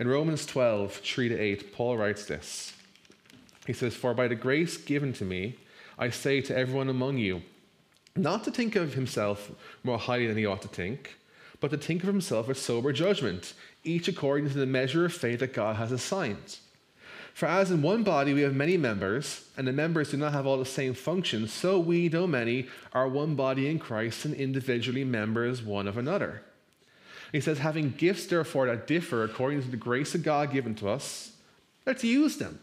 [0.00, 2.72] In Romans 12, 3 to 8, Paul writes this.
[3.66, 5.56] He says, For by the grace given to me,
[5.98, 7.42] I say to everyone among you,
[8.16, 9.52] not to think of himself
[9.84, 11.18] more highly than he ought to think,
[11.60, 13.52] but to think of himself with sober judgment,
[13.84, 16.56] each according to the measure of faith that God has assigned.
[17.34, 20.46] For as in one body we have many members, and the members do not have
[20.46, 25.04] all the same functions, so we, though many, are one body in Christ and individually
[25.04, 26.40] members one of another.
[27.32, 30.88] He says, having gifts, therefore, that differ according to the grace of God given to
[30.88, 31.32] us,
[31.86, 32.60] let's use them.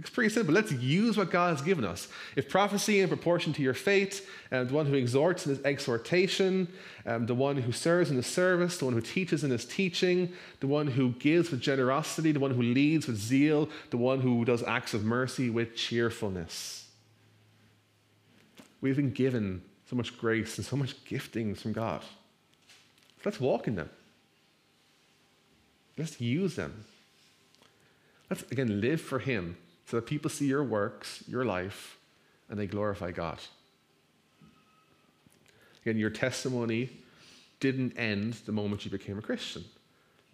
[0.00, 0.54] It's pretty simple.
[0.54, 2.08] Let's use what God has given us.
[2.34, 6.68] If prophecy in proportion to your faith, and the one who exhorts in his exhortation,
[7.04, 10.32] um, the one who serves in his service, the one who teaches in his teaching,
[10.60, 14.42] the one who gives with generosity, the one who leads with zeal, the one who
[14.46, 16.88] does acts of mercy with cheerfulness.
[18.80, 22.02] We've been given so much grace and so much giftings from God.
[23.22, 23.90] Let's walk in them.
[26.00, 26.86] Let's use them.
[28.30, 31.98] Let's, again, live for Him so that people see your works, your life,
[32.48, 33.38] and they glorify God.
[35.82, 36.88] Again, your testimony
[37.58, 39.62] didn't end the moment you became a Christian.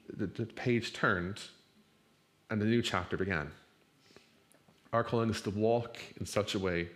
[0.08, 1.40] The, the page turned
[2.48, 3.50] and the new chapter began.
[4.92, 6.90] Our calling is to walk in such a way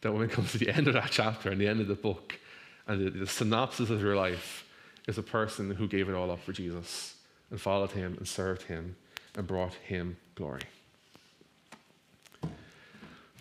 [0.00, 1.94] that when it comes to the end of that chapter and the end of the
[1.94, 2.40] book,
[2.88, 4.66] and the, the synopsis of your life
[5.06, 7.14] is a person who gave it all up for Jesus
[7.50, 8.96] and followed him and served him
[9.34, 10.62] and brought him glory.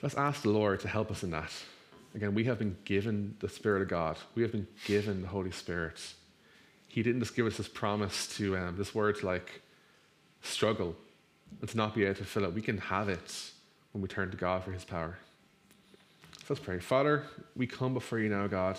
[0.02, 1.52] Let's ask the Lord to help us in that.
[2.16, 4.18] Again, we have been given the Spirit of God.
[4.34, 6.00] We have been given the Holy Spirit.
[6.88, 9.62] He didn't just give us this promise to um, this word like
[10.42, 10.96] struggle
[11.62, 12.54] and to not be able to fill it.
[12.54, 13.52] We can have it
[13.92, 15.18] when we turn to God for His power.
[16.40, 16.80] So let's pray.
[16.80, 17.24] Father,
[17.56, 18.78] we come before you now, God.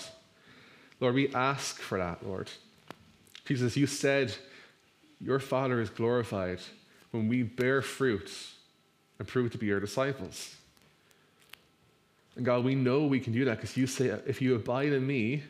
[0.98, 2.50] Lord, we ask for that, Lord.
[3.44, 4.34] Jesus, you said
[5.20, 6.60] your Father is glorified
[7.10, 8.30] when we bear fruit
[9.18, 10.56] and prove to be your disciples.
[12.36, 15.06] And God, we know we can do that because you say, if you abide in
[15.06, 15.42] me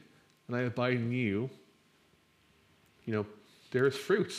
[0.48, 1.50] and I abide in you,
[3.04, 3.26] you know,
[3.70, 4.32] there is fruit,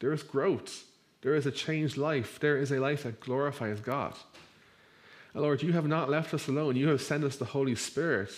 [0.00, 0.84] there is growth,
[1.22, 4.14] there is a changed life, there is a life that glorifies God.
[5.32, 6.76] And Lord, you have not left us alone.
[6.76, 8.32] You have sent us the Holy Spirit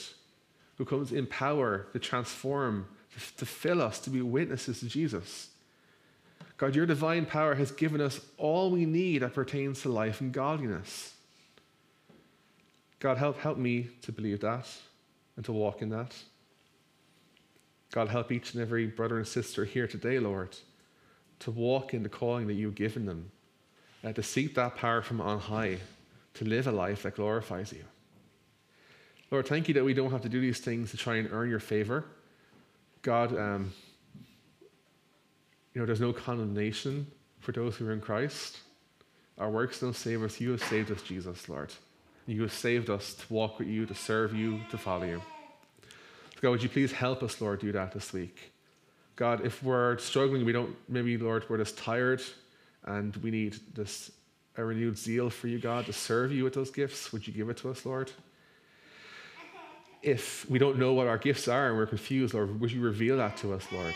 [0.76, 2.86] who comes in power to transform,
[3.36, 5.48] to fill us, to be witnesses to Jesus.
[6.58, 10.32] God, your divine power has given us all we need that pertains to life and
[10.32, 11.14] godliness.
[12.98, 14.66] God, help, help me to believe that
[15.36, 16.14] and to walk in that.
[17.92, 20.56] God, help each and every brother and sister here today, Lord,
[21.38, 23.30] to walk in the calling that you've given them,
[24.02, 25.78] to seek that power from on high,
[26.34, 27.84] to live a life that glorifies you.
[29.30, 31.48] Lord, thank you that we don't have to do these things to try and earn
[31.48, 32.04] your favor.
[33.02, 33.72] God, um,
[35.78, 37.06] know, there's no condemnation
[37.40, 38.58] for those who are in Christ.
[39.38, 40.40] Our works don't save us.
[40.40, 41.72] You have saved us, Jesus, Lord.
[42.26, 45.22] You have saved us to walk with you, to serve you, to follow you.
[46.34, 48.52] So God, would you please help us, Lord, do that this week?
[49.16, 52.22] God, if we're struggling, we don't, maybe, Lord, we're just tired
[52.84, 54.10] and we need this
[54.56, 57.12] a renewed zeal for you, God, to serve you with those gifts.
[57.12, 58.10] Would you give it to us, Lord?
[60.02, 63.16] If we don't know what our gifts are and we're confused, Lord, would you reveal
[63.18, 63.94] that to us, Lord?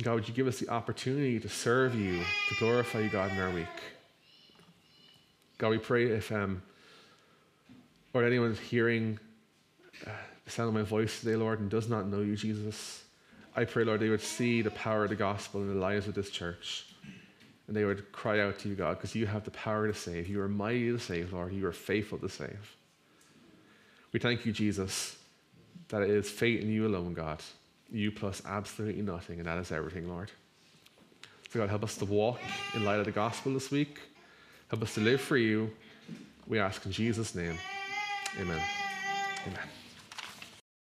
[0.00, 2.18] God, would you give us the opportunity to serve you,
[2.48, 3.66] to glorify you, God, in our week?
[5.58, 6.62] God, we pray if, um,
[8.14, 9.18] Lord, anyone hearing
[10.06, 10.10] uh,
[10.46, 13.04] the sound of my voice today, Lord, and does not know you, Jesus,
[13.54, 16.14] I pray, Lord, they would see the power of the gospel in the lives of
[16.14, 16.86] this church.
[17.68, 20.26] And they would cry out to you, God, because you have the power to save.
[20.26, 21.52] You are mighty to save, Lord.
[21.52, 22.76] You are faithful to save.
[24.12, 25.16] We thank you, Jesus,
[25.88, 27.42] that it is faith in you alone, God.
[27.92, 30.30] You plus absolutely nothing, and that is everything, Lord.
[31.52, 32.40] So, God, help us to walk
[32.74, 34.00] in light of the gospel this week.
[34.68, 35.70] Help us to live for you.
[36.46, 37.58] We ask in Jesus' name.
[38.40, 38.62] Amen.
[39.46, 39.71] Amen.